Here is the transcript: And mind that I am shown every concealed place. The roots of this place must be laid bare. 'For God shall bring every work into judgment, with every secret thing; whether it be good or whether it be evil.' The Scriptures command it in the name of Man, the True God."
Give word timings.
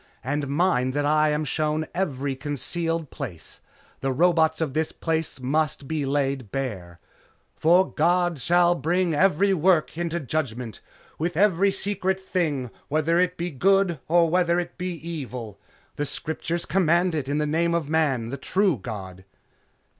And 0.23 0.47
mind 0.47 0.95
that 0.95 1.05
I 1.05 1.29
am 1.29 1.45
shown 1.45 1.85
every 1.93 2.35
concealed 2.35 3.11
place. 3.11 3.59
The 3.99 4.11
roots 4.11 4.59
of 4.59 4.73
this 4.73 4.91
place 4.91 5.39
must 5.39 5.87
be 5.87 6.07
laid 6.07 6.51
bare. 6.51 6.99
'For 7.55 7.87
God 7.93 8.39
shall 8.41 8.73
bring 8.73 9.13
every 9.13 9.53
work 9.53 9.95
into 9.99 10.19
judgment, 10.19 10.81
with 11.19 11.37
every 11.37 11.69
secret 11.69 12.19
thing; 12.19 12.71
whether 12.87 13.19
it 13.19 13.37
be 13.37 13.51
good 13.51 13.99
or 14.07 14.27
whether 14.27 14.59
it 14.59 14.75
be 14.75 14.93
evil.' 15.07 15.59
The 15.97 16.07
Scriptures 16.07 16.65
command 16.65 17.13
it 17.13 17.29
in 17.29 17.37
the 17.37 17.45
name 17.45 17.75
of 17.75 17.87
Man, 17.87 18.29
the 18.29 18.37
True 18.37 18.79
God." 18.81 19.23